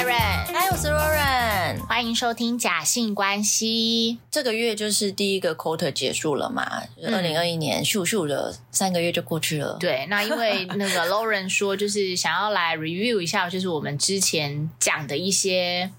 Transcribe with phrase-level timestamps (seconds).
[0.00, 1.78] 是 Karen，嗨，我是 Lauren。
[1.86, 4.18] 欢迎收听假性关系。
[4.30, 9.76] 这个月就是第一个 quarter 结束了嘛，二零二一年咻咻的三个月就过去了。
[9.78, 15.90] 对，那因为那个 Lauren 说，就是想要来 review 一下，就是我们之前讲的一些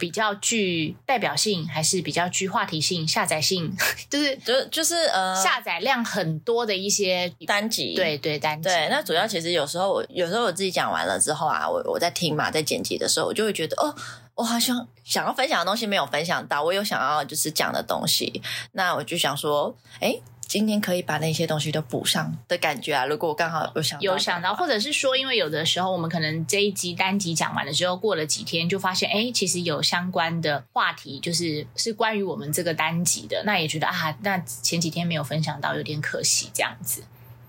[0.00, 3.70] 比较具代表性，还是比较具话题性、下载性，
[4.10, 7.94] 就是就就是呃，下载量很多的一些单集。
[7.94, 8.68] 对对单集。
[8.68, 13.94] 对，那主要其实有时候我有时候我自己讲完了之后啊，我我在听嘛，在剪辑的时候，我就会觉得哦，
[14.34, 18.42] 我好像想要分享的东西没有分享到，我有想要就是讲的东西，
[18.72, 20.18] 那我就想说，哎。
[20.50, 23.06] 今天可以把那些东西都补上的感觉啊！
[23.06, 37.04] 如果我刚好有想有想到，或者是说，因为有的时候我们可能这一集单集讲完了之后，过了几天就发现，哎，其实有相关的话题，就是是关于我们这个单集的，那也觉得啊，那前几天没有分享到，有点可惜，这样子。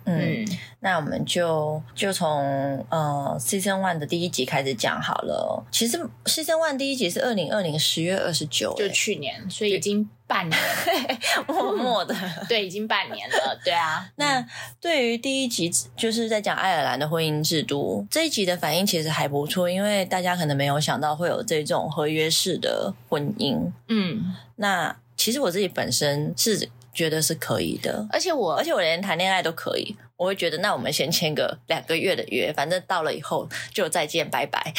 [0.06, 0.46] 嗯，
[0.80, 5.64] 那我们就就从呃 season one 的第一集开始讲好了。
[5.72, 10.60] 其实 season one 第一集是二零二零十月二十九，就去年，所以已经半年，
[11.48, 12.16] 默默的，
[12.50, 13.60] 对，已经半年了。
[13.64, 14.44] 对啊，那
[14.80, 23.72] 对于第一集就是在讲爱尔兰的婚姻制度这一集的反应其实还不错，因为大家可能没有想到会有这种合约式的婚姻。
[23.88, 26.70] 嗯，那其实我自己本身是。
[26.94, 34.73] 觉得是可以的，而且我，而且我连谈恋爱都可以，我会觉得那我们先签个两个月的约，反正到了以后就再见拜拜，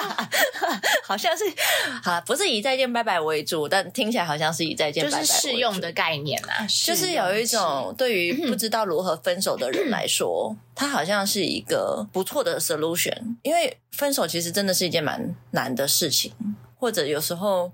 [1.02, 1.44] 好像是，
[2.02, 16.32] 好不是以再见拜拜为主，但听起来好像是以再见拜拜就是适用的概念啊，就是有一种对于不知道如何分手的人来说，它好像是一个不错的 solution，因为分手其实真的是一件蛮难的事情，
[16.78, 17.72] 或者有时候。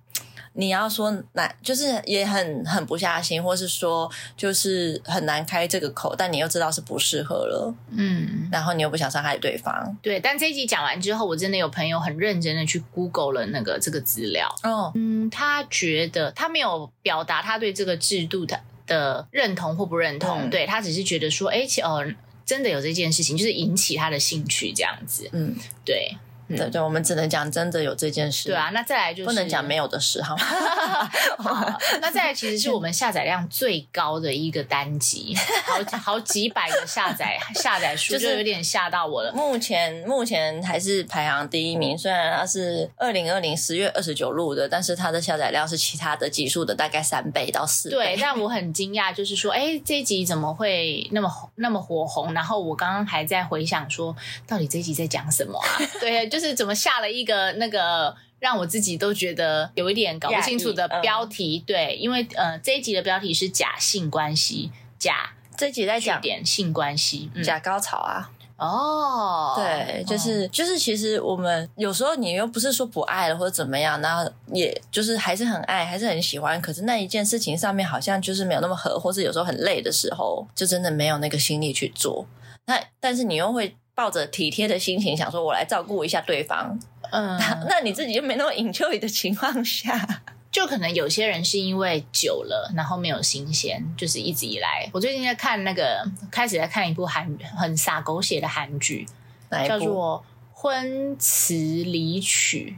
[0.56, 10.20] 你要说难，就是也很狠不下心，或是说就是很难开这个口，但你又知道是不适合了，嗯，然后你又不想伤害对方，对。
[10.20, 22.06] 但这一集讲完之后，我真的有朋友很认真的去 Google 了那个这个资料，哦，嗯，他觉得他没有表达他对这个制度的的认同或不认同，对他只是觉得说，哎，哦，
[22.46, 26.16] 真的有这件事情，就是引起他的兴趣这样子，嗯，对。
[26.48, 28.48] 对对，我们只能讲真的有这件事。
[28.48, 30.44] 对啊，那再来就是不能讲没有的事，好吗？
[31.38, 35.34] 好，那再来其实是我们下载量最高的一个单集，
[35.64, 39.32] 好好几百个下载下载数，就是有点吓到我了。
[39.32, 47.96] 目前目前还是排行第一名，虽然它是二零二零十月二十九录的，但是它的下载量是其他的集数的大概三倍到四倍。
[47.96, 52.34] 对，但我很惊讶，就是说，哎，这一集怎么会那么那么火红？
[52.34, 54.14] 然后我刚刚还在回想说，
[54.46, 55.80] 到底这一集在讲什么啊？
[56.00, 56.28] 对。
[56.34, 82.26] 就是怎么下了一个那个让我自己都觉得有一点搞不清楚的标题，对，因为呃这一集的标题是假性关系，假这一集在讲点性关系，假高潮啊，哦，对，就是就是其实我们有时候你又不是说不爱了或者怎么样，然后也就是还是很爱，还是很喜欢，可是那一件事情上面好像就是没有那么合，或是有时候很累的时候，就真的没有那个心力去做。
[82.66, 83.76] 那但是你又会。
[83.94, 86.78] 抱着体贴的心情，想说我来照顾一下对方，
[87.10, 87.38] 嗯，
[87.68, 99.06] 那你自己就没那么 enjoy 的情况下，就可能有些人是因为久了，然后没有新鲜，就是一直以来，我最近在看那个，开始在看一部韩很洒狗血的韩剧，
[99.68, 102.76] 叫做《婚词离曲》。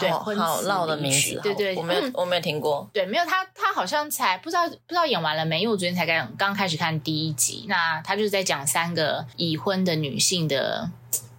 [0.00, 2.88] 对，好绕的名字，对对，我没有，我没有听过。
[2.92, 5.60] 对，没有他，他好像才不知道不知道演完了没？
[5.60, 7.66] 因为我昨天才刚刚开始看第一集。
[7.68, 10.90] 那他就是在讲三个已婚的女性的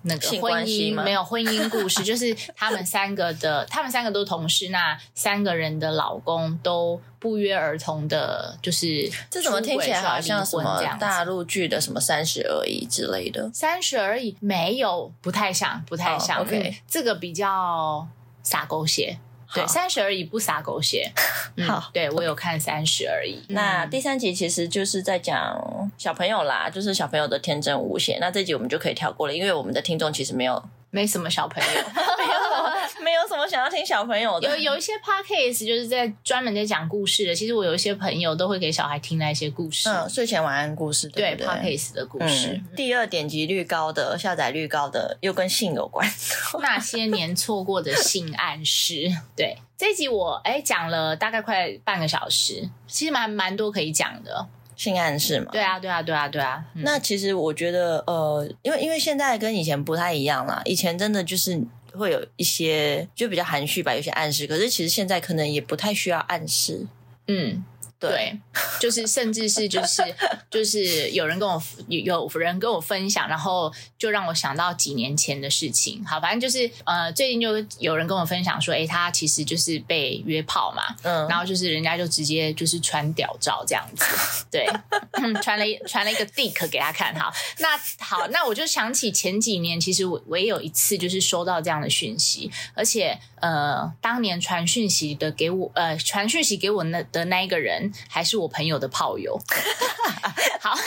[0.04, 13.50] 那个婚姻，没有婚姻故事，就是他们三个的，他们三个都同事，那三个人的老公都不约而同的，就是这怎么听起来好像什么大陆剧的什么三十而已之类的？
[13.54, 16.42] 三十而已没有，不太像，不太像。
[16.42, 18.08] OK，这个比较。
[18.44, 19.18] 撒狗血，
[19.54, 21.12] 对，三十而已不撒狗血。
[21.66, 23.42] 好，对我有看三十而已。
[23.50, 28.20] 那第三集其实就是在讲小朋友啦，就是小朋友的天真无邪。
[28.20, 30.64] 那这集我们就可以跳过了，因为我们的听众其实没有。
[30.90, 31.70] 没什么小朋友，
[32.20, 34.50] 没有没有什么想要听小朋友的。
[34.50, 37.36] 有有一些 podcast 就是在专门在讲故事的。
[37.36, 42.62] 其实我有一些朋友都会给小孩听那些故事，嗯，睡前晚安故事，对 podcast 的故事。
[42.76, 46.08] 第二点击率高的、下载率高的，又跟性有关。
[46.62, 54.48] 那些年错过的性暗示， 对这集我哎讲了大概快半个小时，其实蛮蛮多可以讲的。
[54.76, 55.52] 性暗示嘛？
[55.52, 56.66] 对啊，对啊，对啊，对啊。
[56.78, 60.62] 那其实我觉得，呃，因为因为现在跟以前不太一样啦。
[60.66, 61.62] 以前真的就是
[61.94, 64.46] 会有一些就比较含蓄吧，有些暗示。
[64.46, 66.86] 可是其实现在可能也不太需要暗示。
[67.28, 67.64] 嗯，
[68.10, 68.38] 对，
[68.80, 70.04] 就是甚至是就是
[70.50, 76.04] 就是有人跟我有人跟我分享，然后就让我想到几年前的事情。
[76.06, 84.06] 好，反正就是呃，最近就有人跟我分享说，哎，他其实就是被约炮嘛，嗯，然后就是人家就直接就是传屌照这样子，
[84.52, 84.68] 对，
[85.42, 87.14] 传了传了一个 dick 给他看。
[87.16, 97.92] 好，那好，那我就想起前几年，其实我我也有一次就是收到这样的讯息，而且呃，当年传讯息的给我呃传讯息给我那的那一个人。
[98.08, 99.38] 还是我朋友的炮友，
[100.62, 100.78] 好，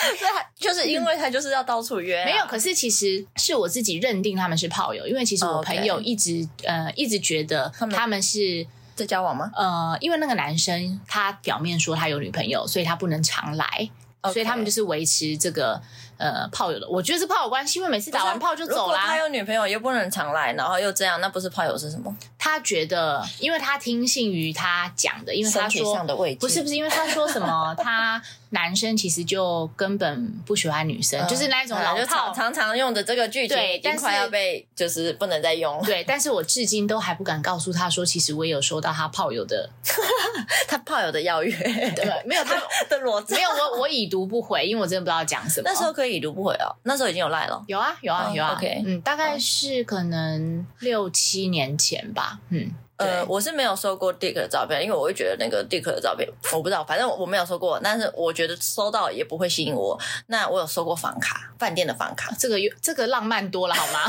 [0.58, 2.44] 就是因为他就是要到处约，没有。
[2.46, 9.50] 可是其实是我自己认定他们是炮友，因为其实我朋友一直呃一直觉得他们是在交往吗？
[9.54, 13.90] 呃，因为那个男生他表面说他有女朋友，所以他不能常来，
[14.32, 15.80] 所以他们就是维持这个。
[16.20, 19.04] 呃，炮友的，我觉得是炮友关系，因为每次打完炮就走啦。
[19.06, 22.14] 他有女朋友又不能常来，然后又这样，那不是炮友是什么？
[22.42, 25.98] 他觉得，因为他听信于他讲的，因为他说
[26.40, 28.20] 不是不是，因为他说什么 他。
[28.52, 35.78] 男生其实就根本不喜欢女生，就是那一种老套，常常用的这个句对，但快要被就是不能再用。
[35.78, 35.84] 了。
[35.84, 39.70] 对，但是我至今都还不敢告诉他说，其实我也有收到他炮友的，
[40.66, 41.52] 他炮友的邀约，
[41.94, 42.60] 对，没有他
[42.90, 45.70] 的裸照，没有我我已读不回，因为我真的不知道讲什么。
[45.70, 52.70] 那时候可以已读不回哦，那时候已经有赖了，有啊有啊有啊，OK，嗯，大概是可能六七年前吧，嗯。
[52.96, 57.80] 呃，我是没有收过 Dick 的照片，因为我会觉得那个 Dick 的照片，我不知道，反正我没有收过。
[57.82, 59.98] 但是我觉得收到也不会吸引我。
[60.26, 64.00] 那我有收过房卡，饭店的房卡，这个这个浪漫多了好吗？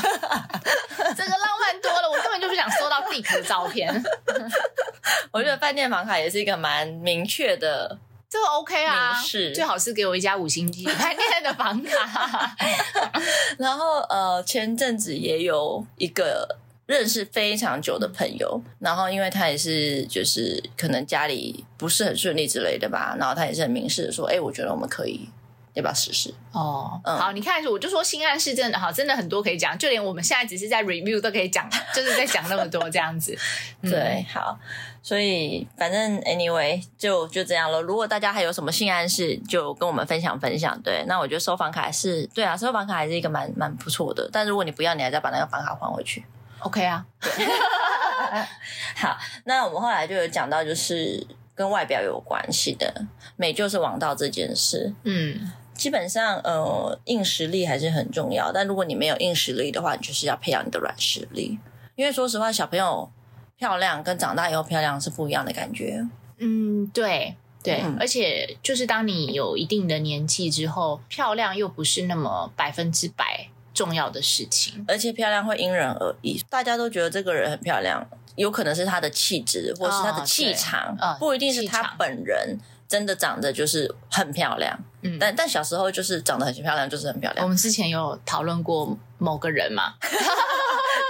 [1.16, 4.04] 这个浪漫多了，我根本就不想收到 Dick 的照片。
[5.32, 7.98] 我觉得饭店房卡也是一个蛮明确的，
[8.30, 12.58] 这个 OK 啊，是最好是给我一家五星级饭店的房卡。
[13.58, 16.58] 然后呃，前阵子也有一个。
[16.92, 25.30] 认识非常久的朋友，然后因为他也是就是可能家里不是很顺利之类的吧，然后他也是很明示的说，哎，我觉得我们可以
[25.74, 26.34] 要不要试试？
[26.52, 33.38] 哦，嗯好，你看，我就说新暗示真的好，真的很多可以讲，就连我们现在只是在 review 都可以讲，就是在讲那么多这样子。
[33.82, 34.60] 对，好，
[35.02, 37.82] 所以反正 anyway 就就这样了。
[37.82, 40.78] 如果大家还有什么性暗示，就跟我们分享分享。
[40.82, 44.30] 对，那我觉得收房卡是对啊，收房卡还是一个蛮蛮不错的。
[44.30, 46.26] 但如果你不要，你还再把那个房卡还回去。
[46.62, 47.06] OK 啊，
[48.96, 51.26] 好，那我们后来就有讲到，就是
[51.56, 53.06] 跟外表有关系的
[53.36, 54.94] 美就是王道这件事。
[55.04, 61.58] 嗯，基本上呃，硬实力还是很重要，但如果你没有硬实力的话，你就是要培养你的软实力。
[61.96, 63.12] 因为说实话，小朋友
[63.58, 66.08] 漂亮跟长大以后漂亮是不一样的感觉。
[66.38, 73.50] 嗯，对对，而且就是当你有一定的年纪之后，漂亮又不是那么百分之百。
[73.74, 76.44] 重要的事情，而且漂亮会因人而异。
[76.50, 82.58] 大家都觉得这个人很漂亮，有可能是他的气质，或是他的气场，不一定是他本人
[82.92, 84.78] 真的长得就是很漂亮。
[85.02, 87.46] 嗯，但但小时候就是长得很漂亮，就是很漂亮。
[87.46, 89.94] 我们之前有讨论过某个人嘛。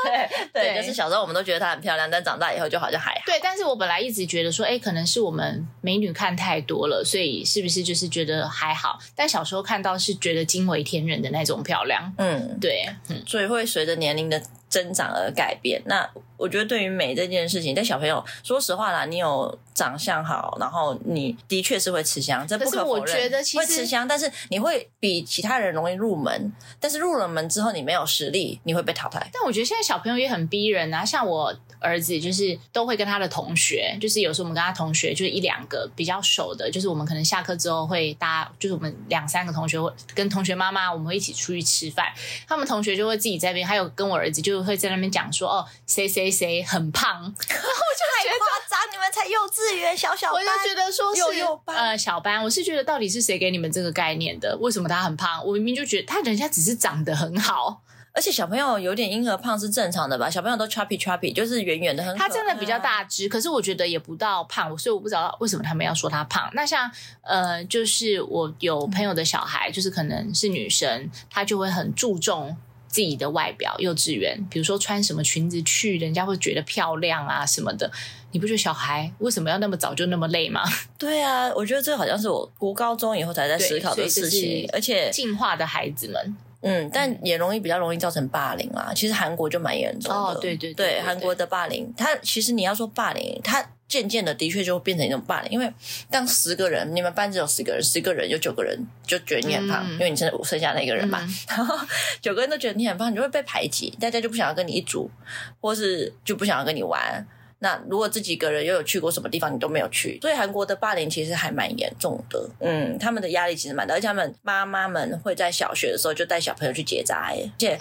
[0.04, 3.22] 对 对， 就是小时候我们都觉得她很漂亮，但长大以后就好像还好。
[3.26, 9.00] 对，但是我本来一直觉得说，哎，可能是我们美女看太多了，所以是不是就是觉得还好？
[9.16, 12.14] 但小时候看到是觉得惊为天人的那种漂亮。
[12.18, 14.40] 嗯，对，嗯所以会随着年龄的。
[14.72, 15.80] 增长而改变。
[15.86, 23.32] 那我觉得对于美这件事情，在小朋友，说实话啦，你有长相好，然后你的确是会吃香，这不可否认。
[23.56, 26.52] 会吃香，但是你会比其他人容易入门。
[26.80, 29.30] 但是入了门之后，你没有实力，你会被淘汰。
[29.32, 42.06] 但我觉得现在小朋友也很逼人啊，像我儿子就是都会跟他的同学，就是有时候我们跟他同学就是一两个比较熟的，就是我们可能下课之后会搭，就是我们两三个同学会跟同学妈妈，我们会一起出去吃饭，
[42.48, 44.62] 他们同学就会自己在那边，还有跟我儿子就。
[44.62, 51.22] 会在那边讲说哦，谁谁谁很胖， 然后我就太夸张，你们才幼稚园小小班，我就觉得说是
[51.66, 54.56] 呃小班，我是觉得到底是谁给你们这个概念的？
[54.62, 55.44] 为什么他很胖？
[55.44, 57.82] 我明明就觉得他人家只是长得很好，
[58.14, 60.30] 而且小朋友有点婴儿胖是正常的吧？
[60.30, 66.50] 小朋友都 chubby chubby，就是圆圆的，很他真的比较大只，可是我觉得也不到胖，所以我不知道为什么他们要说他胖。
[66.54, 66.92] 那像
[67.22, 72.58] 呃，就是我有朋友的小孩，就是可能是女生，她就会很注重。
[72.92, 77.90] 自己的外表，幼稚园，比如说穿什么裙子去，人家会觉得漂亮啊什么的。
[78.34, 80.62] 你不觉得小孩为什么要那么早就那么累吗？
[81.00, 88.92] 对啊，我觉得这好像是我读高中以后才在思考的事情，而且进化的孩子们，嗯，但也容易比较容易造成霸凌啦。
[88.96, 93.66] 其实韩国就蛮严重的，哦，对对对，韩国的霸凌，他其实你要说霸凌，他。
[93.92, 95.70] 渐渐的，的确就会变成一种霸凌，因为
[96.10, 101.78] 当十个人，你们班只有十个人，十个人有九个人就觉得你很胖，因为你剩剩下那个人嘛， 然后
[102.22, 105.12] 九个人都觉得你很胖，你就会被排挤，大家就不想要跟你一组，
[105.60, 107.28] 或是就不想要跟你玩。
[107.64, 112.50] 那如果自己个人又有去过什么地方，你都没有去，所以韩国的霸凌其实还蛮严重的。
[112.60, 117.80] 嗯，他们的压力其实蛮大，而且他们妈妈们会在小学的时候就带小朋友去结扎，而且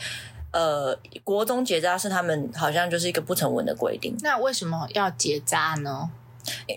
[0.52, 0.94] 呃，
[1.24, 4.14] 国中结扎是他们好像就是一个不成文的规定。
[4.20, 6.10] 那为什么要结扎呢？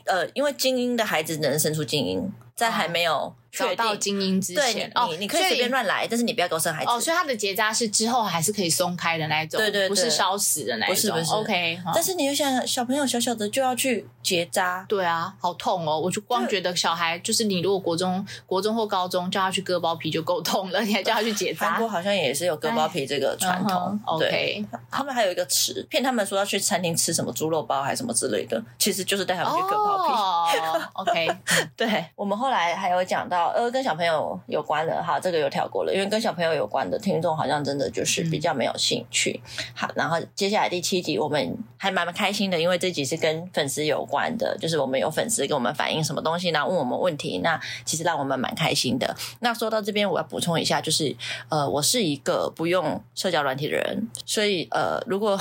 [0.06, 3.34] 呃，因为精英的孩子能生出精英，在还没有。
[3.56, 6.90] 找到精英之前，哦，你可以随便乱来，但是你不要给我生孩子。
[6.90, 10.96] 哦，所以他的结扎是之后还是可以松开的那一种，对对，不是烧死的那一种。
[10.96, 16.00] 不是不是 OK，但是你又想小朋友小小的就要去结扎，对啊，好痛哦！
[16.00, 21.70] 我就光觉得小孩就是你如果国中、国中或高中叫他去割包皮就够痛了，你还叫他去结扎？
[21.70, 24.00] 韩国好像也是有割包皮这个传统。
[24.06, 30.58] OK，他们还有一个词骗他们说要去餐厅吃什么猪肉包还是什么之类的，其实就是带他们去割包皮。
[30.58, 31.30] 哦 OK，
[31.78, 34.38] 对我们后来还有讲到呃跟小朋友。
[34.48, 39.40] 有关的哈，这个有跳过了，因为跟小朋友有关的听众好像真的就是比较没有兴趣。
[39.74, 46.70] 好，然后接下来第七集我们还蛮开心的，因为这集是跟粉丝有关的，就是我们有粉丝跟我们反映什么东西然后？
[46.70, 49.16] 问我们问题，那其实让我们蛮开心的。
[49.40, 51.16] 那说到这边，我要补充一下，就是
[51.50, 55.40] 呃，我是一个不用社交软体的人，所以呃，如果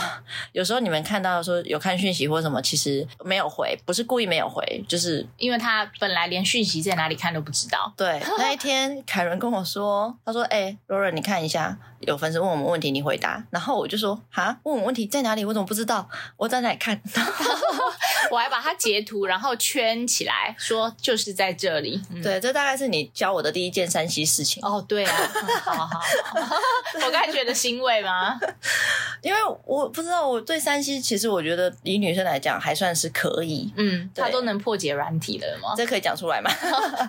[0.52, 7.90] 有时候你们看到说有看讯息或什么，其实没有回，不是故意没有回，就是因为他本来连讯息在哪里看都不知道。
[7.96, 9.02] 对，那一天。
[9.06, 11.74] 凯伦跟我说，他说：“哎，罗伦，你看一下，
[12.06, 15.44] 有粉丝问我们问题，你回答。”然后我就说：“哈，问我问题在哪里？
[15.44, 16.08] 我怎么不知道？
[16.36, 17.00] 我在哪里看？”
[18.30, 22.00] 我还把它截图，然后圈起来，说就是在这里。
[22.22, 24.64] 对，这大概是你教我的第一件山西事情。
[24.64, 25.14] 哦，对啊，
[25.62, 26.00] 好好，
[27.04, 28.38] 我刚才觉得欣慰吗？
[29.20, 33.70] 因为我不知道，我对山西其实我觉得以女生来讲还算是可以。
[33.76, 35.74] 嗯，她都能破解软体了吗？
[35.76, 36.50] 这可以讲出来吗？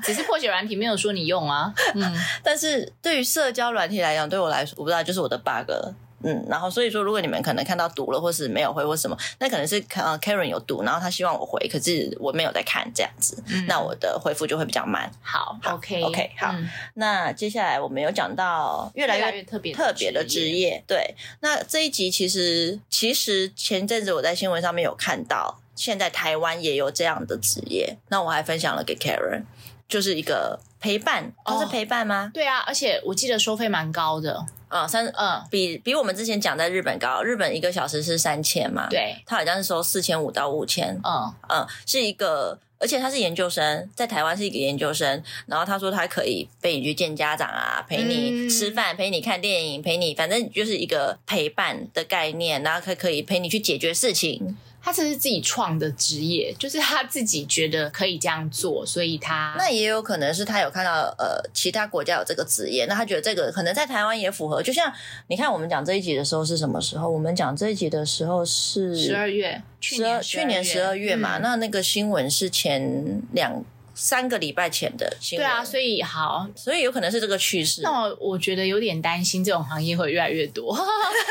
[0.04, 1.74] 只是破解软体，没有说你用啊。
[1.96, 5.72] 嗯，但是对于社交软体来讲，对我来说，我不知道，就是我的 bug。
[6.26, 15.12] 嗯，然后所以说，如果你们可能看到读了，或是没有回或什么，那可能是呃 Karen 有读，然后他希望我回，可是我没有在看这样子，那我的回复就会比较慢。
[15.22, 16.56] 好，OK OK，好。
[16.94, 21.14] 那接下来我们有讲到越来越特别特别的职业，对。
[21.42, 29.44] 那这一集其实其实前阵子我在新闻上面有看到，现在台湾也有这样的职业，那我还分享了给 Karen，
[29.90, 32.30] 就是一个陪伴，都是陪伴吗？
[32.34, 34.46] 对啊，而且我记得收费蛮高的。
[34.68, 54.58] 啊，三嗯，比比我们之前讲在日本高，日本一个小时是三千嘛，对，他好像是收四千五到五千，嗯嗯，是一个，而且他是研究生，在台湾是一个研究生，然后他说他可以陪你去见家长啊，陪你吃饭，陪你看电影，陪你，反正就是一个陪伴的概念，然后可可以陪你去解决事情。
[54.84, 64.62] 他这是自己创的职业，就是他自己觉得可以这样做，所以他那也有可能是他有看到呃其他国家有这个职业，那他觉得这个可能在台湾也符合。
[64.62, 64.92] 就像
[65.28, 67.10] 你看我们讲这一集的时候是什么时候？
[67.10, 69.98] 我们讲这一集的时候是十二月，去
[70.46, 71.38] 年十二月嘛。
[71.38, 73.64] 那那个新闻是前两。
[74.04, 77.82] 三个礼拜前的新闻，对啊，所以好，所以有可能是这个趋势。
[77.84, 80.78] 那我我觉得有点担心，这种行业会越来越多。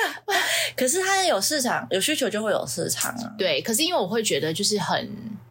[0.75, 3.35] 可是它有市场，有需求就会有市场啊。
[3.37, 5.07] 对，可是因为我会觉得就是很。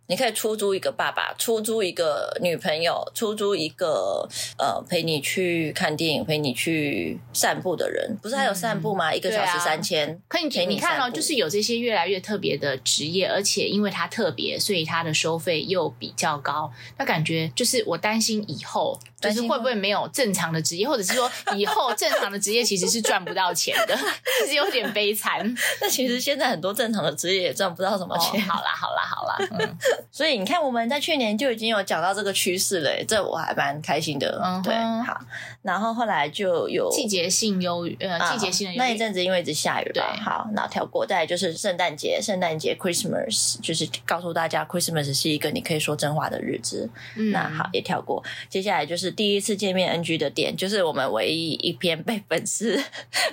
[0.07, 4.27] 你可以出租一个爸爸，出租一个女朋友，出租一个
[4.57, 9.13] 呃陪你去看电影、陪你去散步的人，不是还有散步吗？
[9.13, 16.69] 一个小时三千，可以陪你看哦，就是有这些越来越特别的职业，而且因为它特别，所以它的收费又比较高。
[16.97, 23.95] 那感觉就是我担心以后就是会不会没有正常的职业， 或者是说以后正常的职业其实是赚不到钱的，
[24.43, 25.41] 其实有点悲惨。
[25.81, 28.41] 那其实现在很多正常的职业也赚不到什么钱。
[28.41, 29.37] 好啦，好啦，好啦。
[29.59, 29.77] 嗯
[30.11, 34.39] 所以你看，我们在去年就已经有讲到这个趋势了，这我还蛮开心的。
[34.43, 34.75] 嗯，对，
[35.05, 35.19] 好。
[35.61, 41.05] 然后后来就有季节性忧郁，呃，季节性的那一阵子因为一直下雨，对，好，那跳过。
[41.05, 46.89] 再就是圣诞节，圣诞节 Christmas 就是告诉大家 Christmas 是一个你可以说真话的日子。
[47.15, 48.23] 嗯那好，也跳过。
[48.49, 52.81] 接下来就是第一次见面 NG 的点，就是我们唯一一篇被粉丝、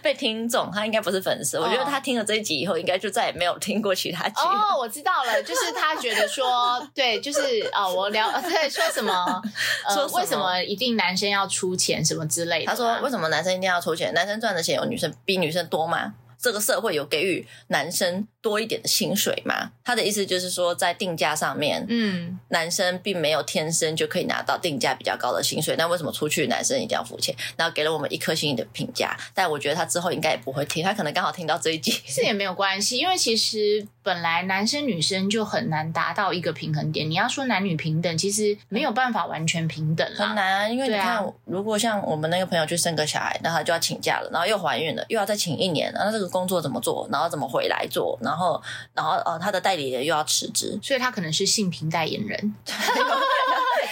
[0.02, 4.40] 被听众，他应该不是粉丝，我觉得他听了这一集以后，应该就再也没有听过其他集。
[4.42, 6.86] 哦，我知道了，就是他觉得说。
[6.94, 7.40] 对，就是
[7.72, 9.42] 啊，我聊 对说什么？
[9.86, 12.66] 呃，为什么一定男生要出钱什么之类的？
[12.66, 14.12] 他说，为什么男生一定要出钱？
[14.14, 16.14] 男生赚的钱有女生比女生多吗？
[16.40, 19.72] 这个社会有给予男生多一点的薪水吗？
[19.84, 25.74] 他的意思就是说，在定价上面，嗯，男生并没有天生就可以拿到定价比较高的薪水。
[25.76, 27.34] 那为什么出去男生一定要付钱？
[27.56, 29.16] 然后给了我们一颗星的评价。
[29.34, 37.10] 但我觉得他之后应该也不会听，他可能刚好听到这一集，这也没有关系，因为其实本来男生女生就很难达到一个平衡点。
[37.10, 40.72] 你要说男女平等，其实没有办法完全平等，很难。
[40.72, 46.27] 因为你看，如果像我们那个朋友去生个小孩，那他就要请假了，然后又怀孕了，又要再请一年，然后这个。
[46.28, 48.60] 个工作怎么做，然后怎么回来做，然后
[48.94, 52.54] 然后呃他的代理人又要辞职， 所以他可能是性平代言人。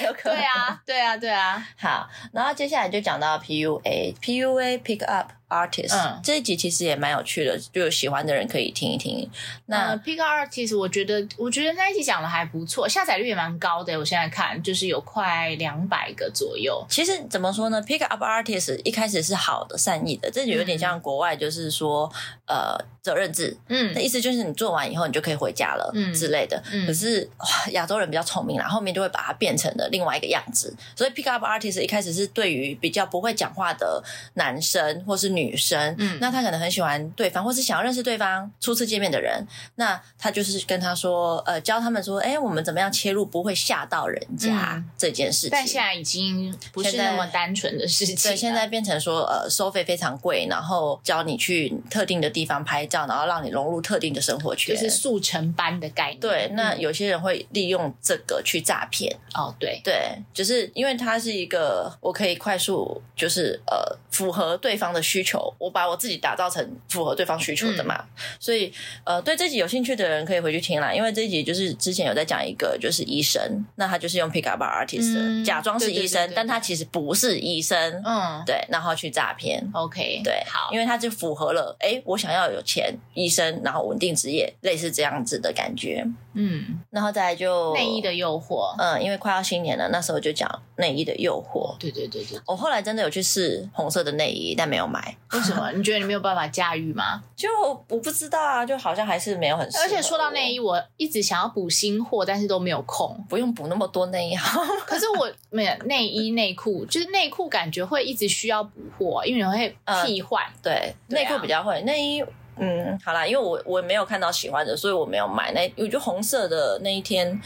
[0.05, 1.67] 有可能， 对啊，对啊，对啊。
[1.79, 5.31] 好，然后接下来就讲到 PUA，PUA pick up。
[5.49, 9.29] artist，这一集其实也蛮有趣的，就有喜欢的人可以听一听。
[9.67, 13.99] 那 pick up artist，我觉得我觉得那一集讲的还不错，下载率也蛮高的。
[13.99, 16.85] 我现在看就是有快两百个左右。
[16.89, 22.11] 其实怎么说呢？pick up artist 一开始是好的、善意的，这就有点像国外，就是说
[22.47, 26.63] 呃责任制，嗯，那意思就是你做完以后你就可以回家了，嗯之类的。
[26.87, 27.29] 可是
[27.71, 30.75] 亚洲人比较聪明啦，后面就会把它变成了另外一个样子。
[30.97, 34.03] 所以 pick up artist 一开始是对于比较不会讲话的
[34.35, 45.51] 男生或是女生，嗯，那他可能很喜欢对方，或是想要认识对方初次见面的人，那他就是跟他说，呃，教他们说，哎，我们怎么样切入不会吓到人家这件事情。
[45.53, 56.21] 但现在已经不是那么单纯的事情，对，现在变成说，呃，收费非常贵，然后教你去特定的地方拍照，然后让你融入特定的生活圈，就是速成班的概念。
[56.21, 59.15] 对，那有些人会利用这个去诈骗。
[59.35, 65.53] 哦，对，对，就是因为它是一个我可以快速，就是呃，符合对方的需求。
[65.59, 68.05] 我把我自己打造成符合对方需求的嘛，
[68.39, 68.73] 所以
[69.05, 70.95] 呃，对这集有兴趣的人可以回去听啦。
[70.95, 73.43] 因为这一集就是之前有在讲一个就是医生，
[73.75, 79.63] 那他就是用 pick up artist 假装是医生，但他其实不是医生，嗯，对，然后去诈骗。
[79.73, 86.07] OK，对，好，因为他就符合了，哎，我想要有钱，医生，然后稳定职业，类似这样子的感觉。
[86.35, 91.75] 嗯，然后再来就内衣的诱惑，嗯，因为快要新年了，那时候就讲内衣的诱惑。
[91.79, 95.16] 对对对对，我后来真的有去试红色的内衣，但没有买。
[95.33, 95.71] 为什么？
[95.73, 97.23] 你觉得你没有办法驾驭吗？
[97.35, 97.49] 就
[97.89, 99.67] 我不知道啊，就好像还是没有很。
[99.83, 103.17] 而且说到内衣，我一直想要补新货，但是都没有空。
[103.29, 104.37] 不用补那么多内衣，
[104.87, 110.43] 可是我没有内衣内裤，就是内裤感觉会一直需要补货，因为你会替换。
[110.63, 112.25] 对，内裤比较会，内衣。
[112.59, 115.53] 嗯，好啦，因为我我没有看到喜欢的，所以我没有买。
[115.53, 117.39] 那我觉得红色的那一天，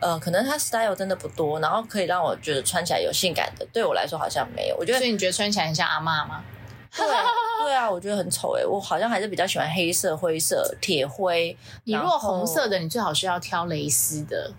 [0.00, 4.76] 呃，可能它 style 真的不多，然后可以让我觉得穿起来有性感的，对我来说好像没有。
[4.76, 6.44] 我觉得，所以你觉得穿起来很像阿妈吗？
[6.96, 7.06] 对
[7.66, 8.64] 对啊，我觉得很丑诶。
[8.64, 11.56] 我好像还是比较喜欢黑色、灰色、铁灰。
[11.84, 14.50] 你如果红色的，你最好是要挑蕾丝的。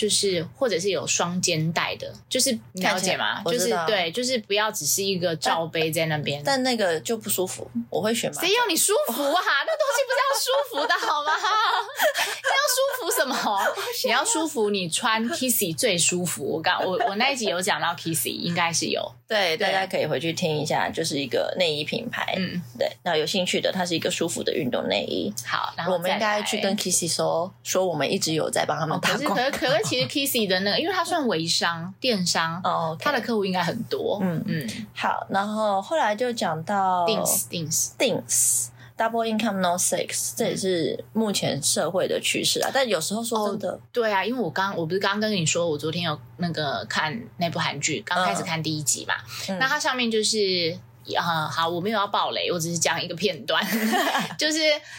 [0.00, 3.42] 就是，或者是有双肩带的，就是你了解吗？
[3.44, 7.70] 就是对，就是不要只是一个罩杯在那边，但那个就不舒服。
[7.90, 9.42] 我会选谁要你舒服啊？
[9.66, 11.32] 那东西不是要舒服的好吗？
[11.36, 13.60] 你要舒服什么？
[14.06, 16.44] 你要舒服，你穿 Kissy 最舒服。
[16.44, 19.12] 我刚我我那一集有讲到 Kissy， 应该是有。
[19.28, 22.34] 对，大家可以回去听一下，就是一个内衣品牌。
[22.36, 25.32] 嗯，对，那有兴趣的，它是一个舒服的运动内衣。
[25.46, 29.50] 好，我们应该去跟 Kissy 说说，我们一直有在帮他们打广告。
[29.50, 34.20] 可可其实 Kissy 的那个，因为它算微商电商，哦，他的客户应该很多。
[34.22, 42.70] 嗯嗯，好，然后后来就讲到 Things Things Things Double Income No Sex，这也是目前社会的趋势啊。
[42.72, 49.14] 但有时候说真的，对啊，因为我刚我不是刚刚跟你说，我昨天有那个看那部韩剧，刚开始看第一集嘛，
[49.58, 50.78] 那它上面就是。
[51.16, 53.64] 啊，好，我没有要暴雷，我只是讲一个片段，
[54.38, 54.58] 就是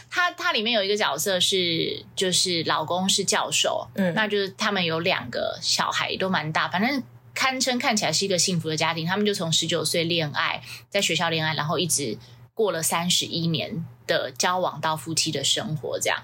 [0.09, 7.01] 它它里面有一个角色是，就是老公是教授，嗯，那就是他们有两个小孩都蛮大，反正
[7.33, 9.05] 堪称看起来是一个幸福的家庭。
[9.05, 12.17] 他们就从十九岁恋爱，在学校恋爱，然后一直
[12.53, 16.21] 过了三十一年的交往到夫妻的生活这样。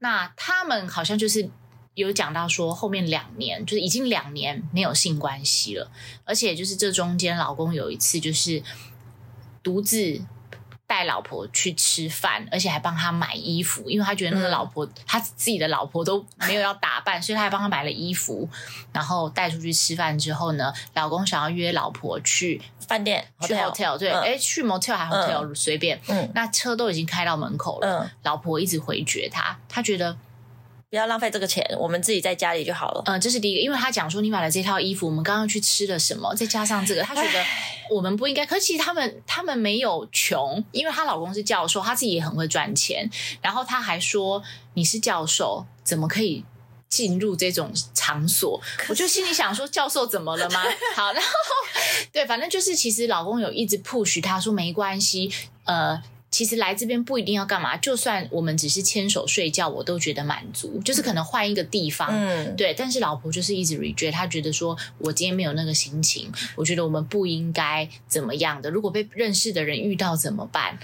[0.00, 1.48] 那他们好像就是
[1.94, 5.88] 有讲到说，后面两年就是已经两年没有性关系了，
[6.24, 8.60] 而且就是这中间老公有一次就是。
[9.64, 10.20] 独自
[10.86, 18.48] 带老婆去吃饭，而且还帮他买衣服，因为他觉得那个老婆他自己的老婆都没有要打扮，所以他还帮他买了衣服，
[18.92, 30.16] 然后带出去吃饭之后呢，老公想要约老婆去饭店去 hotel，对，哎，去 motel 还 hotel 随便，嗯，那车都已经开到门口了，老婆一直回绝他，他觉得。
[30.90, 33.02] 不要浪费这个钱，我们自己在家里就好了。
[33.06, 37.44] 嗯，这是第一个，因为他讲说你买了这套衣服，我们刚刚去吃了什么，再加上这个，他觉得
[37.90, 38.46] 我们不应该。
[38.46, 43.10] 可其实他们他们没有穷，因为她老公是教授，她自己也很会赚钱。
[43.42, 44.40] 然后她还说
[44.74, 46.44] 你是教授，怎么可以
[46.88, 48.60] 进入这种场所？
[48.88, 50.62] 我就心里想说，教授怎么了吗？
[50.94, 51.28] 好，然后
[52.12, 55.32] 对，反正就是其实老公有一直 push 他说没关系，
[55.64, 56.00] 呃。
[56.34, 60.80] 其实来这边不一定要干嘛，就算我们只是牵手睡觉，我都觉得满足。
[60.84, 62.74] 就是可能换一个地方，嗯，对。
[62.76, 68.68] 但是老婆就是一直 reject，她觉得说我今天没有那个心情，我觉得我们不应该怎么样的。
[68.68, 70.76] 如果被认识的人遇到怎么办？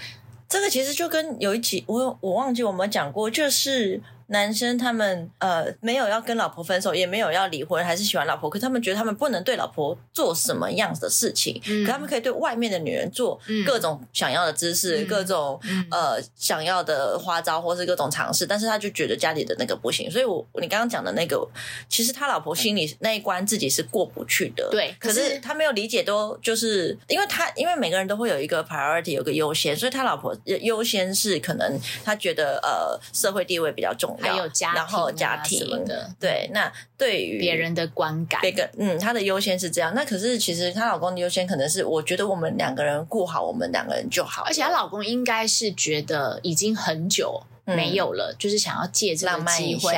[0.47, 4.01] 这个其实就跟有一集我我忘记我们讲过，就是。
[4.31, 21.45] 男生他们呃没有要跟老婆分手，也没有要离婚，还是喜欢老婆，可他们觉得他们不能对老婆做什么样的事情，可他们可以对外面的女人做各种想要的姿势，各种呃想要的花招，或是各种尝试，但是他就觉得家里的那个不行，所以我你刚刚讲的那个，
[21.89, 49.93] 其实他老婆心里那一关自己是过不去的，对，可是他没有理解，都就是因为他因为每个人都会有一个 priority，有个优先，所以他老婆优先是可能他觉得呃社会地位比较重要，还有家然后家庭的，对，那对于别人的观感，别个嗯，他的优先是这样，那可是其实她老公的优先可能是我觉得我们两个人顾好我们两个人就好，而且她老公应该是觉得已经很久没有了，就是想要借这个机会。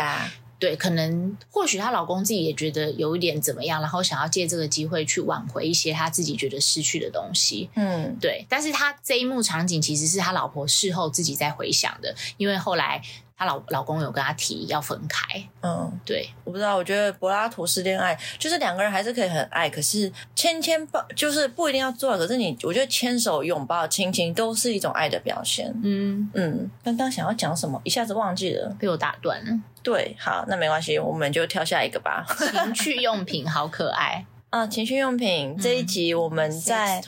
[0.60, 7.70] 对，可能或许她老公自己也觉得有一点怎么样，然后想要借这个机会去挽回一些他自己觉得失去的东西。
[7.76, 8.46] 嗯，对。
[8.48, 13.02] 但是他这一幕场景其实是他老婆事后自己在回想的，因为后来
[13.38, 15.42] 她老老公有跟她提要分开。
[15.62, 16.30] 嗯，对。
[16.44, 22.18] 我不知道，我觉得柏拉图式恋爱就是两个人还是可以很爱，可是牵牵抱就是不一定要做。
[22.18, 25.74] 可是你，我觉得牵手、拥抱、亲亲都是一种爱的表现。
[25.84, 26.70] 嗯嗯。
[26.84, 29.60] 刚刚想要讲什么，一下子忘记了，被我打断了。
[29.82, 32.26] 对，好，那没关系，我们就跳下一个吧。
[32.38, 34.68] 情趣用品好可爱 啊！
[34.68, 37.02] 情趣用品这一集我们在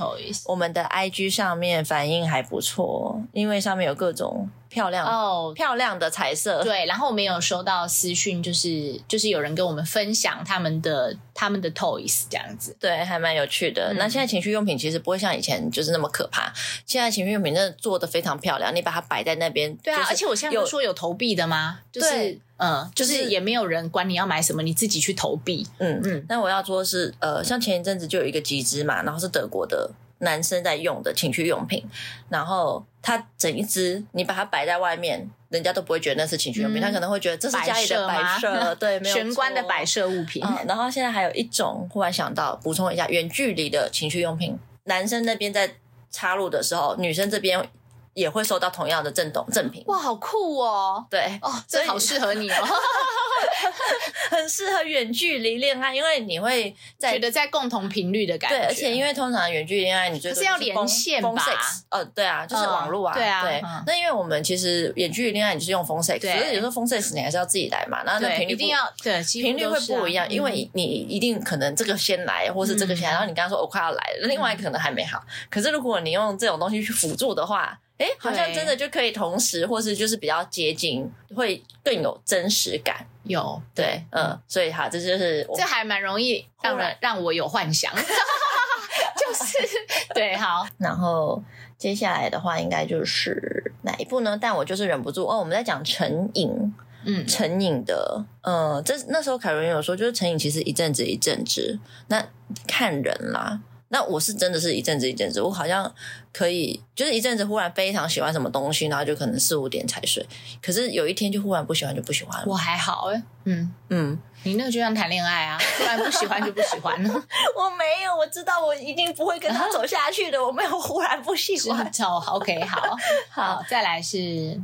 [0.45, 4.49] 我们的 IG 上面反应还不错，因为上面有各种。
[4.75, 6.61] 漂亮哦，漂亮的彩色。
[6.61, 13.93] 对，然后我们有收到私讯，就是就是有人跟我们分享他们的他们的 toys 这样子，对，还蛮有趣的。
[13.93, 16.51] 那现在情趣用品其实不会像以前就是那么可怕，
[16.85, 21.79] 现在情趣用品真的做的非常漂亮，你把它摆在那边，对啊，而且我现在有说有投币的吗？
[21.89, 25.65] 就是嗯，就是也没有人管你要买什么，你自己去投币。
[25.77, 26.25] 嗯嗯。
[26.27, 29.89] 那我要说是呃，像前一阵子就有一个集资嘛，然后是德国的。
[30.19, 31.85] 男生在用的情趣用品，
[32.29, 40.43] 然后他整一只，你把它摆在外面，人家都不会觉得那是情趣用品，他可能会觉得这是家里的摆设，对， 没有玄关的摆设物品。
[40.67, 45.75] 然后现在还有一种，忽然想到补充一下，远距离的情趣用品，男生那边在
[46.09, 47.69] 插入的时候，女生这边。
[48.15, 51.05] 也会收到同样的震动赠品，哇，好酷哦！
[51.09, 52.55] 对，哦，这好适合你哦，
[54.29, 58.57] 很适合远距离恋爱，因为你会觉得在共同频率的感觉。
[58.57, 61.43] 对，而且因为通常远距离恋爱，你就是要连线吧？
[61.89, 63.43] 呃，对啊，就是网络啊，对啊。
[63.43, 68.03] 对，那因为我们其实远距离恋爱，你是用 phone sex，所以有时候 phone sex 你还是要自己来嘛。
[68.05, 75.23] 那那频率一定要对频率会不一样，因为你一定可能这个先来，或是这个先来，然后你刚刚说我快要来了，另外可能还没好。
[75.49, 83.07] 可是如果你用这种东西去辅助的话，哎，好像真的就可以同时，或是就是比较接近，会更有真实感。
[83.25, 89.57] 有对，嗯，所以哈，这就是这还蛮容易让人让我有幻想， 就是
[90.13, 90.65] 对，好。
[90.77, 91.43] 然后
[91.77, 94.37] 接下来的话，应该就是哪一部呢？
[94.39, 102.25] 但我就是忍不住哦，我们在讲成瘾，嗯，成瘾的，嗯，这那时候凯伦有说，就是成瘾其实一阵子一阵子，那
[102.67, 103.59] 看人啦。
[103.95, 105.89] 那我是真的是一阵子一阵子，我好像
[106.33, 110.25] 可以，就是一阵子忽然非常喜欢什么东西，然后就可能四五点才睡。
[110.61, 112.45] 可是有一天就忽然不喜欢，就不喜欢了。
[112.45, 117.09] 我还好哎，嗯嗯，你那个就像谈恋爱啊，突然不喜欢就不喜欢了。
[117.55, 120.45] 我没有，我知道我一定不会跟他走下去的。
[120.45, 121.89] 我没有忽然不喜欢。
[121.89, 122.97] 走，OK，好
[123.31, 124.59] 好，再来是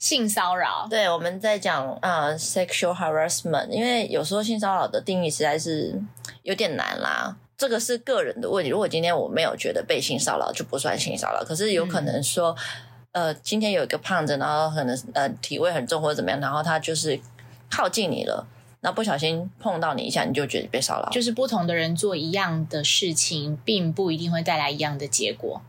[0.00, 0.88] 性骚扰。
[0.90, 5.96] 对，我们在讲啊，sexual harassment，因为有时候性骚扰的定义实在是
[6.42, 7.36] 有点难啦。
[7.62, 8.72] 这个是个人的问题。
[8.72, 11.44] 如果今天我没有觉得被性骚扰，就不算性骚扰。
[11.44, 12.56] 可是有可能说，
[13.12, 17.20] 呃，今天有一个胖子，然后可能呃体味很重或者怎么样，然后他就是
[17.70, 18.44] 靠近你了，
[18.80, 21.08] 那不小心碰到你一下，你就觉得被骚扰。
[21.10, 25.62] 就是不同的人做一样的事情，并不一定会带来一样的结果。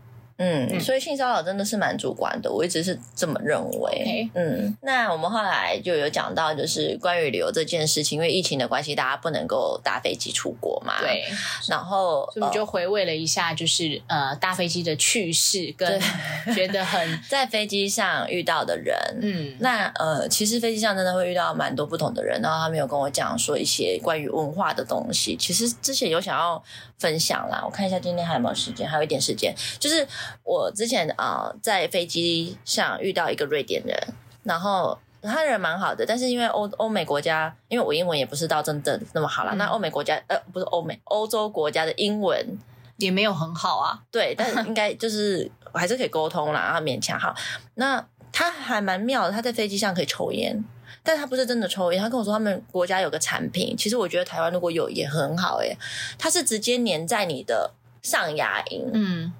[0.43, 4.29] 嗯，所以性骚扰真的是蛮主观的，我一直是这么认为。
[4.33, 10.99] 嗯，那我们后来就有讲到，就是关于旅游这件事情，因为疫情的关系，大家不能够搭飞机出国嘛。
[10.99, 11.23] 对。
[11.69, 16.01] 然后，所以就回味了一下，就是呃，搭飞机的趣事，跟
[16.53, 18.95] 觉得很 在飞机上遇到的人。
[19.21, 19.55] 嗯。
[19.59, 25.37] 那呃，其实飞机上真的会遇到蛮多不同的人，然后他们有跟我讲说一些关于文化的东西。
[25.37, 26.61] 其实之前有想要
[26.99, 30.07] 分享啦，我看一下今天还有没有时间，还有一点时间，就是。
[30.43, 33.97] 我之前啊，在飞机上遇到一个瑞典人，
[34.43, 42.57] 然后他人蛮好的，但是因为欧欧美国家，因为我英文也不是到真的那么好了，那欧美国家呃不是欧美欧洲国家的英文
[42.97, 47.33] 也没有很好啊，对，但是应该就是还是可以沟通啦，然后勉强好。
[47.75, 50.63] 那他还蛮妙的，他在飞机上可以抽烟，
[51.01, 55.77] 但他不是真的抽烟，他跟我说他们国家有个产品，其实我觉得台湾如果有也很好诶，
[56.17, 59.33] 它是直接粘在你的上牙龈，嗯。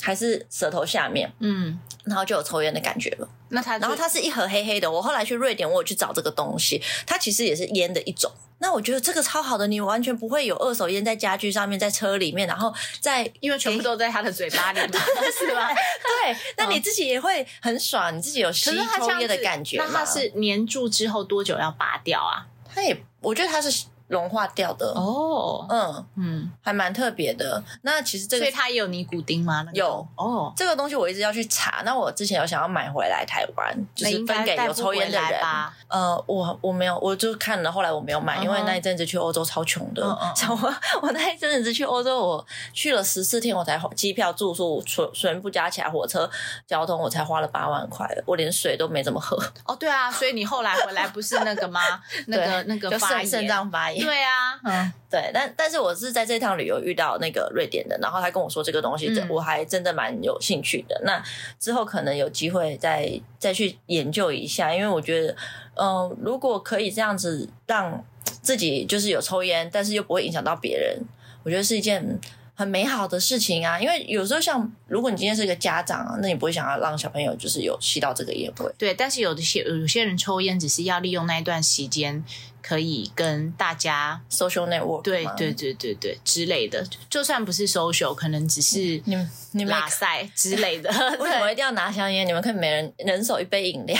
[0.00, 3.28] 还是舌头下面，嗯，然后就有抽烟的感觉了。
[3.50, 4.90] 那它，然后它是一盒黑黑的。
[4.90, 8.30] 我后来去瑞典，我有去找这个东西，它其实也是烟的一种。
[8.60, 14.80] 那我觉得这个超好的，你完全不会有二手烟在家具上面，在车里面，然后在因为全部都在他的嘴巴里，
[15.38, 15.68] 是吧？
[16.24, 19.76] 对，那你自己也会很爽，你自己有吸抽烟的感觉。
[19.78, 22.46] 那它是粘住之后多久要拔掉啊？
[22.72, 23.84] 它也，我觉得它是。
[24.08, 27.62] 融化掉的哦，嗯嗯，还蛮特别的。
[27.82, 29.66] 那其实这个，所以它也有尼古丁吗？
[29.72, 31.82] 有哦，这个东西我一直要去查。
[31.84, 35.40] 那我之前有想要买回来台湾，就是分给有抽烟的人。
[35.88, 40.02] 呃，我我没有，我就看了，后来我没有买，因为那一阵子去欧洲超穷的。
[40.08, 46.28] 我 我那一阵子去欧洲，我去了十四天，我才机票、住宿全全部加起来，火车
[46.66, 49.36] 交通我才花了八万块，我连水都没怎么喝。
[49.64, 51.80] 哦，对啊，所以你后来回来不是那个吗？
[52.28, 53.97] 那个那个肾肾脏发炎。
[54.00, 61.00] 对啊，嗯，对，但但是我是在这趟旅游遇到那个瑞典的，然后他跟我说这个东西，我还真的蛮有兴趣的。
[61.04, 61.22] 那
[61.58, 65.36] 之后可能有机会再再去研究一下，因为我觉得，
[65.74, 70.98] 嗯，如果可以这样子让自己就是有抽烟，但是又不会影响到别人，
[71.44, 72.18] 我觉得是一件。
[72.58, 78.74] 很美好的事情啊，因为有时候像如果你今天是一个家长啊，那你不会想要让小朋友就是有吸到这个烟味。
[78.76, 82.24] 对，但是有的些有些人抽烟只是要利用那一段时间，
[82.60, 90.90] 可以跟大家 social network，对对对对对之类的，就算不是 social，可能只是你们你们拉塞之类的。
[91.20, 92.26] 为什么一定要拿香烟？
[92.26, 93.96] 你们可以每人人手一杯饮料。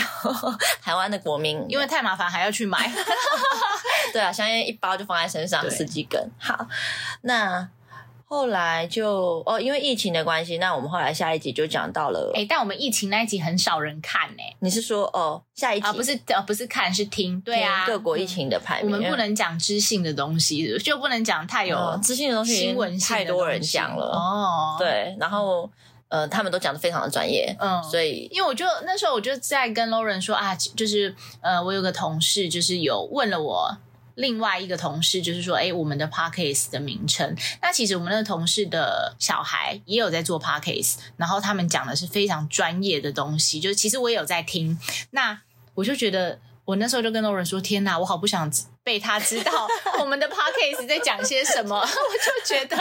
[0.81, 2.91] 台湾的国民因为太麻烦还要去买。
[4.11, 6.29] 对啊，香烟一包就放在身上十几根。
[6.37, 6.67] 好，
[7.21, 7.69] 那。
[8.31, 12.31] 后来就哦，因为疫情的关系，那我们后来下一集就讲到了。
[12.35, 14.43] 哎，但我们疫情那一集很少人看呢。
[14.59, 15.91] 你是说哦，下一集啊？
[15.91, 17.41] 不是呃，不是看，是听。
[17.41, 18.93] 对啊，各国疫情的排名。
[18.93, 22.55] 我们不能讲知性的东西，就不能讲太有知性的东西。
[22.55, 24.75] 新闻太多人讲了哦。
[24.77, 25.67] 对，然后
[26.09, 27.55] 呃，他们都讲的非常的专业。
[27.59, 33.75] 嗯，所以因为我就那时候我就在跟 Lauren 说啊，就是呃，我有个同事就是有问了我。
[34.19, 37.35] 另外一个同事就是说，哎，我们的 podcast 的名称。
[37.61, 43.61] 那其实我们那个同事的小孩也有在做 podcast，然后他们讲的是非常专业的东西。
[43.61, 44.77] 就其实我也有在听，
[45.11, 45.41] 那
[45.75, 48.51] 我就觉得，我那时候就跟欧仁说，天哪，我好不想。
[48.89, 49.67] 被他知道
[50.01, 52.75] 我们的 podcast 在讲些什么， 我就觉得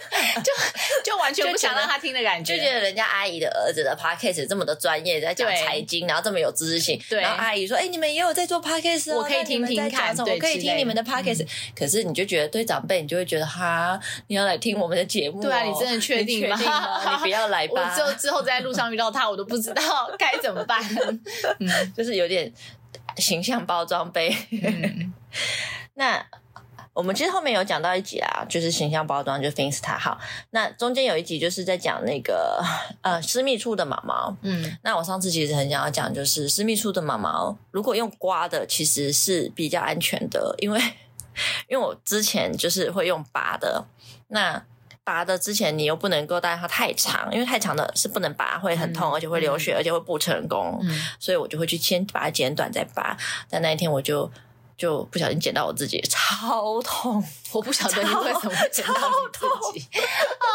[0.42, 0.50] 就
[1.04, 6.98] 就完全不想让他听的感觉，就觉得人家阿姨的儿子的 podcast 这么的专业，在讲财经，然后这么有知识性。
[7.10, 11.46] 然后阿姨说：“哎，你们也有在做 podcast，我可以听听看，我可以听你们的 podcast。”
[11.76, 15.42] 可是你就觉得对长辈，你就会觉得哈，你要来听我们的节目？
[15.42, 16.56] 对啊，你真的确定吗？
[16.58, 17.74] 你不要来吧。
[17.74, 20.80] 我之后之后在路上遇到他，我都不知道该怎么办。
[21.58, 22.50] 嗯，就是有点
[23.18, 24.34] 形象包装杯。
[25.94, 26.24] 那
[26.92, 30.18] 我们其实后面有讲到一集啊，就是形象包装，就 Finsta 好。
[30.50, 32.62] 那中间有一集就是在讲那个
[33.02, 34.36] 呃私密处的毛毛。
[34.42, 40.80] 嗯，那我上次其实很想要讲，就是私密处的毛毛，如果用刮的，其实是比较安全的，因为
[41.70, 43.86] 因为我之前就是会用拔的。
[44.28, 44.62] 那
[45.04, 50.78] 拔的之前你又不能够带它太长，因为太长的是不能拔，会很痛，而且会流血，而且会不成功。
[50.82, 53.16] 嗯，所以我就会去先把它剪短再拔。
[53.48, 54.30] 但那一天我就。
[54.80, 57.22] 就不小心剪到我自己，超痛！
[57.52, 60.48] 我不晓得你为什么剪到你自己 啊，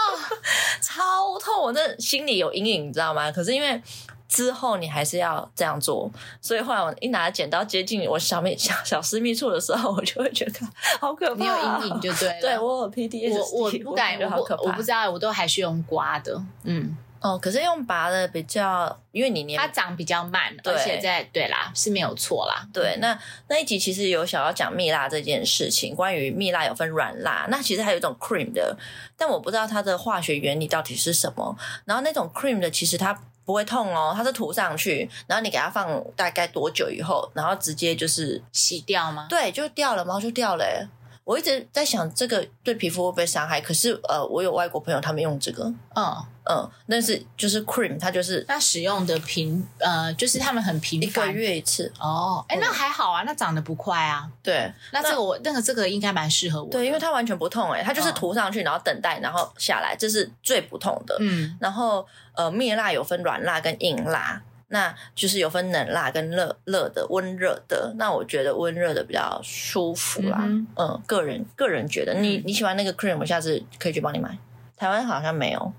[0.82, 1.62] 超痛！
[1.62, 3.32] 我那心里有阴影，你知道吗？
[3.32, 3.80] 可是因为
[4.28, 6.10] 之后你还是要这样做，
[6.42, 10.60] 所以后来我一拿剪刀接近我小秘小小私密处的时候，我就会觉得
[11.00, 16.98] 好可怕，你有阴影就对了，对我有 P D S，我我不敢，我我不知道，我都还是用刮的，嗯。
[17.22, 22.68] 哦，可是用拔的比较，因为你捏它长比较慢，而且在对啦是没有错啦。
[22.72, 28.78] 对，那那一集其实有想要讲蜜蜡这件事情，关于蜜蜡有分软蜡，那其实还有一种 cream 的，
[29.18, 31.58] 但我不知道它的化学原理到底是什么。
[31.86, 39.26] 然后那种 cream 的其实它不会痛哦，它是涂上去，然后你给它放大概多久以后，然后直接就是洗掉吗？
[39.30, 40.88] 对，就掉了，毛就掉了。
[41.26, 46.26] 我一直在想这个对皮肤会不会伤害，可是呃，我有外国朋友他们用这个，嗯。
[46.48, 51.92] 嗯，但是就是 cream，它就是那使用的频呃，就是他们很频繁，一个月一次。
[52.00, 64.40] 哦，哎，那还好啊，那长得不快啊，对，那这个我那个这个应该蛮适合我，对，因为它完全不痛，哎，它就是涂上去，然后等待，然后下来，这是最不痛的，嗯，然后呃，蜜蜡有分软蜡跟硬蜡。
[64.76, 70.44] 那就是有分冷辣跟热热的温热的，那我觉得温热的比较舒服啦。
[70.76, 74.38] 嗯，个人个人觉得，你你喜欢那个 cream，我下次可以去帮你买。
[74.76, 75.72] 台湾好像没有，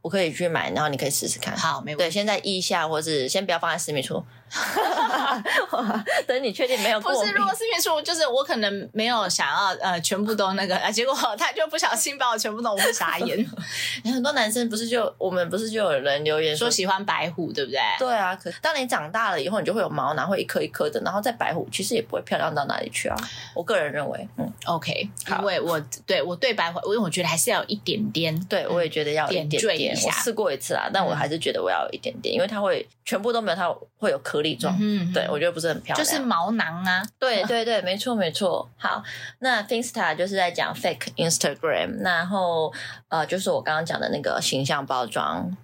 [0.00, 1.56] 我可以去买，然后你可以试试看。
[1.56, 2.04] 好，没问题。
[2.04, 4.24] 对，先在腋下，或是先不要放在私密处，
[6.26, 13.46] 等你确定没有不是，如果私密处，就是我可能没有想要呃全部都那个，结果 他就不小心把我全部都，我会傻眼。
[14.04, 17.80] 很多男生不是就我们不是就有人留言说喜欢白虎，对不对？
[17.98, 23.16] 对啊，可当你长大了以后，你就会有毛囊，会一颗一颗的，然后再白虎，其实也不会漂亮到哪里去啊。
[23.54, 25.08] 我个人认为，嗯，OK，
[25.40, 34.76] 因为我对我对白虎，因为我觉得还是要有一点点，对我也觉得要点缀我试过一次啊，但我还是觉得我要有一点点，因为它会全部都没有，它会有颗粒状。
[34.80, 37.02] 嗯，对我觉得不是很漂亮，就是毛囊啊。
[37.18, 38.68] 对对对，没错没错。
[38.76, 39.02] 好，
[39.40, 42.72] 那 Finsta 就是在讲 fake Instagram，然后
[43.08, 45.56] 呃，就是我刚刚讲的那个形象包装。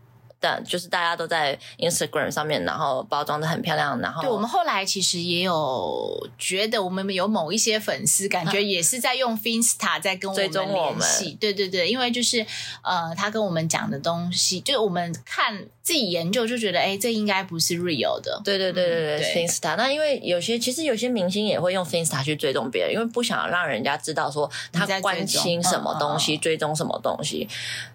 [0.65, 12.45] 就是大家都在 Instagram 上面，然后包装的很漂亮，然后对我们后来其实也有觉得，我们有某一些粉丝感觉也是在用 Finsta 在跟我们联系，对对对，因为就是
[12.83, 19.77] 呃，他跟我们讲的东西，就是我们看自己研究就觉得，哎，这应该不是 real 的，对对对对对，Finsta。
[19.77, 27.47] 那因为有些其实有些明星也会用 Finsta 去追踪别人，因为不想让人家知道说他关心什么东西，追踪什么东西，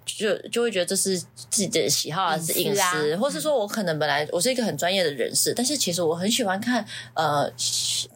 [0.05, 2.37] 就就会觉得这是自己的喜好。
[2.37, 7.51] 是隐私，或是说我可能本来我是一个很专业的人士，但是其实我很喜欢看呃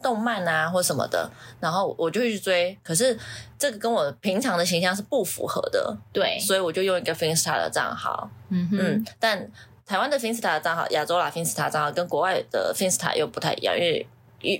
[0.00, 2.78] 动漫啊或什么的，然后我就会去追。
[2.84, 3.18] 可是
[3.64, 8.30] 这个跟我平常的形象是不符合的，对，所以我就用一个 Finsta 的账号。
[8.50, 9.50] 嗯嗯，但
[9.86, 14.06] 台湾的 Finsta 的账号，亚洲啦 Finsta 账号跟国外的 Finsta 又不太一样，因为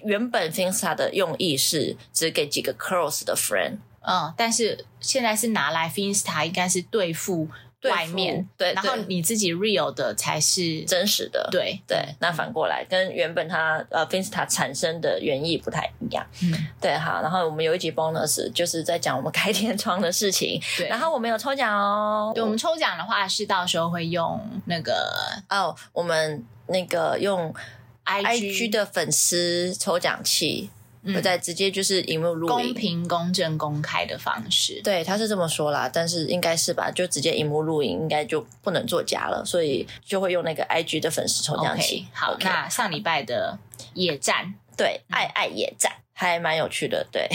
[0.06, 7.46] 原本 Finsta 的用意是只给几个 close 的 friend，嗯，但是现在是拿来 Finsta 应该是对付。
[7.90, 11.98] 外面对，然后你自己 real 的才是真实的，对对。
[12.20, 17.20] 那反过来跟原本它呃 Finsta 产生的原意不太一样，嗯，对好。
[17.22, 20.88] 然后我们有一集 bonus 就是在讲我们开天窗的事情，对。
[20.88, 25.10] 然后我们有抽奖哦，对，我们抽奖的话是到时候会用那个
[25.48, 27.54] 哦，我们那个用
[28.04, 30.70] IG 的粉丝抽奖器。
[31.12, 34.80] 会在直接就是荧幕录影公平、公正、公开的方式。
[34.82, 36.90] 对，他是这么说啦，但是应该是吧？
[36.90, 42.06] 就直接荧幕录影，应该就不能作假了，所以就会用那个 IG 的粉丝抽奖器。
[42.12, 43.58] 好，那上礼拜的
[43.94, 45.92] 野战，对，爱爱野战。
[46.16, 47.28] 还蛮有趣的，对。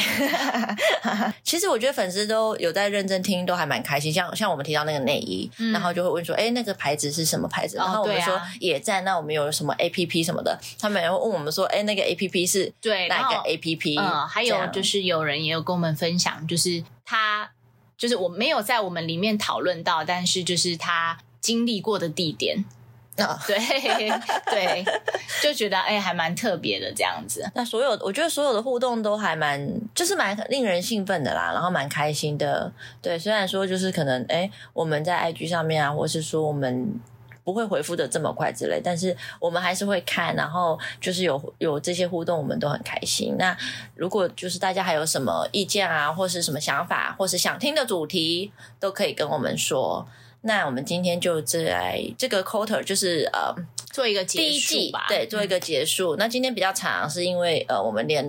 [1.43, 4.11] 其实我觉得粉丝都有在认真听，都还蛮开心。
[4.11, 10.57] 像像我们提到那个内衣，然后就会问说：“哎，那个牌子是什么牌子？”然后我们说也在，那我们有什么 A P P 什么的？
[10.79, 17.51] 他们也会问我们说：“哎，那个 A P P 是对哪个 A P P？” 嗯，还有就是有人也有跟我们分享，就是他
[17.97, 22.63] 就是我没有在我们里面讨论到，但是就是他经历过的地点。
[23.47, 23.57] 对
[24.45, 24.85] 对，
[25.41, 27.49] 就觉得哎，还蛮特别的这样子。
[27.55, 32.71] 那所有，我觉得所有的互动都还蛮，就是蛮令人兴奋的啦，然后蛮开心的。
[33.01, 36.99] 对，虽然说就是可能哎，我们在 IG 上面啊，或是说我们
[37.43, 43.35] 不会回复的这么快之类，但是我们还是会看，然后就是有有这些互动，我们都很开心。
[43.37, 43.57] 那
[43.95, 50.07] 如果就是大家还有什么意见啊，或是什么想法，或是想听的主题，都可以跟我们说。
[50.41, 53.53] 那我们今天就来这个 quarter 就是呃
[53.91, 56.15] 做一个第一季吧，对，做一个结束。
[56.15, 58.25] 那今天比较长，是因为呃我们连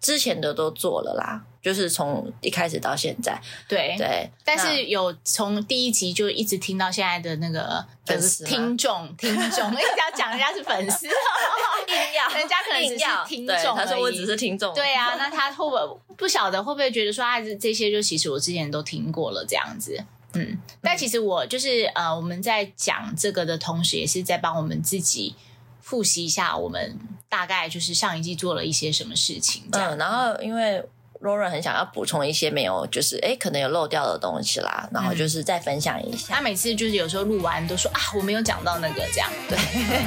[0.00, 4.30] 之前的都做了啦，就是从一开始到现在，对对。
[4.44, 11.06] 但是有从第一集就一直听到现在的那个粉丝听众听众，一直要讲人家是粉丝，
[11.88, 19.98] 硬要人家可能只是听众，他说我只是听众，对啊，那他会不会不晓得会不会觉得说啊这些就其实我之前都听过了这样子。
[20.34, 25.34] 嗯，但其实我就是呃，我们在讲这个的同时，也是在帮我们自己
[25.80, 29.64] 复习一下，我们大概就是上一季做了一些什么事情。
[29.72, 30.82] 嗯，然后因为
[31.22, 36.34] Laura 很想要补充一些没有，就是哎，可能有漏掉的东西啦，然后就是再分享一下。
[36.34, 39.30] 他每次就是有时候录完都说啊，我没有讲到那个这样。
[39.48, 39.56] 对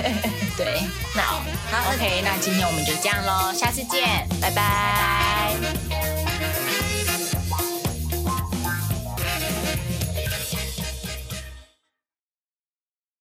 [0.57, 0.81] 对，
[1.15, 6.06] 那好，OK，那今天我们就这样喽，下次见，拜拜。